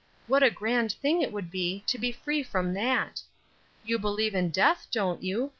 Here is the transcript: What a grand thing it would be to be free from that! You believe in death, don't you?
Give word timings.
What 0.25 0.41
a 0.41 0.49
grand 0.49 0.93
thing 0.93 1.21
it 1.21 1.31
would 1.31 1.51
be 1.51 1.83
to 1.85 1.99
be 1.99 2.11
free 2.11 2.41
from 2.41 2.73
that! 2.73 3.21
You 3.85 3.99
believe 3.99 4.33
in 4.33 4.49
death, 4.49 4.87
don't 4.91 5.21
you? 5.21 5.49